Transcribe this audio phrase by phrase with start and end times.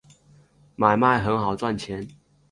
[0.75, 2.07] 买卖很好赚钱